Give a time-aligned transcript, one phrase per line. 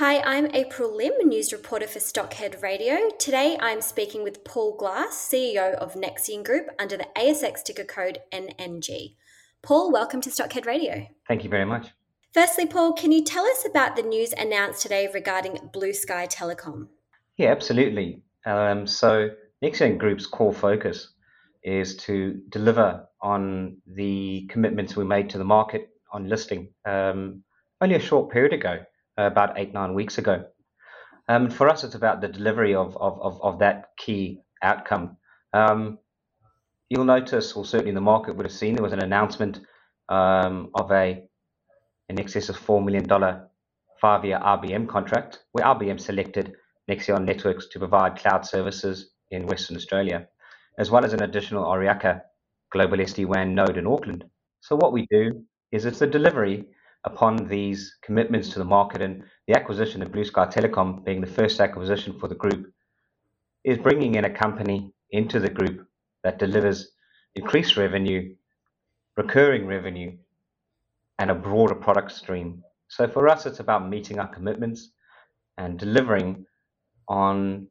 [0.00, 3.10] Hi, I'm April Lim, news reporter for Stockhead Radio.
[3.18, 8.20] Today I'm speaking with Paul Glass, CEO of Nexion Group under the ASX ticker code
[8.32, 9.16] NNG.
[9.60, 11.06] Paul, welcome to Stockhead Radio.
[11.28, 11.88] Thank you very much.
[12.32, 16.88] Firstly, Paul, can you tell us about the news announced today regarding Blue Sky Telecom?
[17.36, 18.22] Yeah, absolutely.
[18.46, 19.28] Um, so,
[19.62, 21.12] Nexion Group's core focus
[21.62, 27.42] is to deliver on the commitments we made to the market on listing um,
[27.82, 28.78] only a short period ago
[29.16, 30.44] about eight, nine weeks ago.
[31.28, 35.16] Um, for us, it's about the delivery of, of, of, of that key outcome.
[35.52, 35.98] Um,
[36.88, 39.60] you'll notice, or certainly the market would have seen, there was an announcement
[40.08, 41.22] um, of a
[42.08, 43.06] in excess of $4 million
[44.00, 46.54] five-year RBM contract, where RBM selected
[46.90, 50.26] Nexion Networks to provide cloud services in Western Australia,
[50.78, 52.22] as well as an additional Auriaka
[52.72, 54.24] global SD-WAN node in Auckland.
[54.60, 56.64] So what we do is it's the delivery
[57.04, 61.26] upon these commitments to the market and the acquisition of Blue Sky Telecom being the
[61.26, 62.72] first acquisition for the group
[63.64, 65.86] is bringing in a company into the group
[66.22, 66.92] that delivers
[67.34, 68.34] increased revenue,
[69.16, 70.16] recurring revenue,
[71.18, 72.62] and a broader product stream.
[72.88, 74.90] So for us, it's about meeting our commitments
[75.58, 76.46] and delivering
[77.08, 77.66] on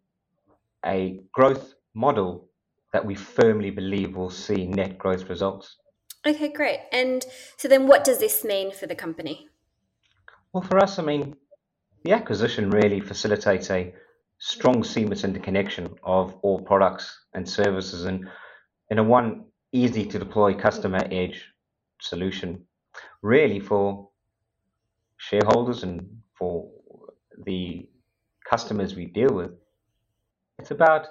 [0.85, 2.47] a growth model
[2.93, 5.77] that we firmly believe will see net growth results.
[6.25, 6.81] Okay, great.
[6.91, 7.25] And
[7.57, 9.47] so then what does this mean for the company?
[10.51, 11.35] Well, for us, I mean,
[12.03, 13.93] the acquisition really facilitates a
[14.39, 18.27] strong seamless interconnection of all products and services and
[18.89, 21.45] in a one easy to deploy customer edge
[22.01, 22.65] solution,
[23.21, 24.09] really for
[25.17, 26.69] shareholders and for
[27.45, 27.87] the
[28.49, 29.51] customers we deal with.
[30.57, 31.07] It's about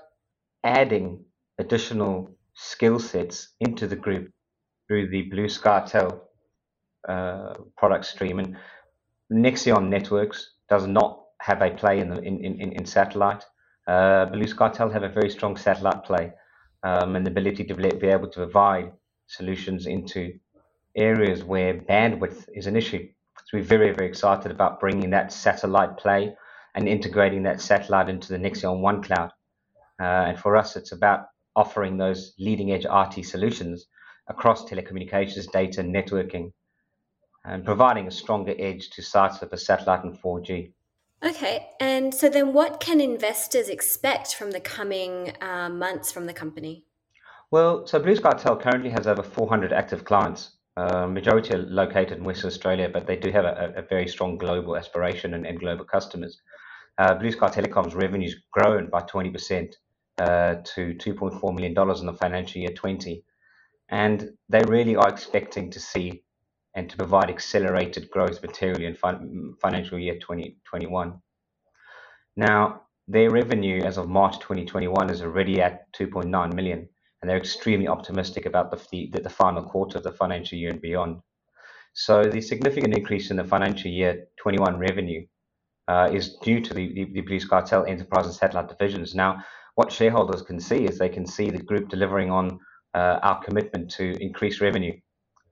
[0.65, 1.25] adding
[1.59, 4.33] additional skill sets into the group
[4.89, 6.21] through the Blue SkyTel
[7.09, 8.41] uh, product stream.
[8.41, 8.57] And
[9.31, 13.45] Nexion Networks does not have a play in, the, in, in, in satellite.
[13.87, 16.33] Uh, Blue SkyTel have a very strong satellite play
[16.83, 18.93] um, and the ability to be able to provide
[19.27, 20.33] solutions into
[20.97, 23.07] areas where bandwidth is an issue.
[23.45, 26.35] So we're very, very excited about bringing that satellite play
[26.75, 29.31] and integrating that satellite into the Nexion One Cloud.
[30.01, 33.87] Uh, and for us, it's about offering those leading edge RT solutions
[34.29, 36.53] across telecommunications, data, networking,
[37.45, 40.73] and providing a stronger edge to sites with a satellite and 4G.
[41.25, 46.33] Okay, and so then what can investors expect from the coming uh, months from the
[46.33, 46.85] company?
[47.51, 50.53] Well, so Blue Sky Tel currently has over 400 active clients.
[50.77, 54.39] Uh, majority are located in Western Australia, but they do have a, a very strong
[54.39, 56.41] global aspiration and, and global customers.
[56.99, 59.75] Uh, Blue Sky Telecom's revenues grown by 20%
[60.19, 63.25] uh, to $2.4 million in the financial year 20,
[63.91, 66.23] and they really are expecting to see
[66.75, 71.21] and to provide accelerated growth materially in fin- financial year 2021.
[72.37, 76.89] Now, their revenue as of March 2021 is already at 2.9 million,
[77.21, 80.81] and they're extremely optimistic about the, the, the final quarter of the financial year and
[80.81, 81.21] beyond.
[81.95, 85.27] So, the significant increase in the financial year 21 revenue
[85.89, 89.15] uh, is due to the, the, the Blue SkyTel Enterprise and Satellite divisions.
[89.15, 89.43] Now,
[89.75, 92.61] what shareholders can see is they can see the group delivering on
[93.23, 94.99] our commitment to increase revenue.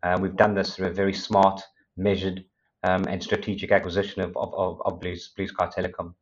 [0.02, 1.60] Uh, we've done this through a very smart,
[1.96, 2.44] measured,
[2.82, 6.14] um, and strategic acquisition of, Blue, Sky Telecom.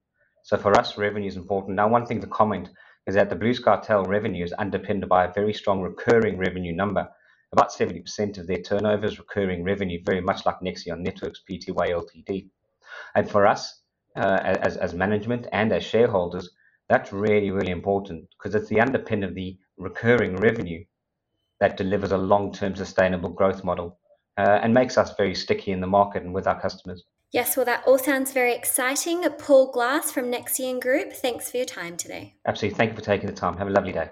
[0.42, 1.76] So for us, revenue is important.
[1.76, 2.70] Now, one thing to comment
[3.06, 7.08] is that the Blue SkyTel revenue is underpinned by a very strong recurring revenue number.
[7.52, 12.48] About 70% of their turnover is recurring revenue, very much like Nexion Networks Pty Ltd.
[13.14, 13.82] And for us,
[14.16, 16.50] uh, as, as management and as shareholders,
[16.88, 20.84] that's really, really important because it's the underpin of the recurring revenue
[21.64, 23.98] that delivers a long-term sustainable growth model
[24.36, 27.04] uh, and makes us very sticky in the market and with our customers.
[27.32, 29.22] Yes, well, that all sounds very exciting.
[29.38, 32.34] Paul Glass from Nexion Group, thanks for your time today.
[32.46, 32.76] Absolutely.
[32.76, 33.56] Thank you for taking the time.
[33.56, 34.10] Have a lovely day.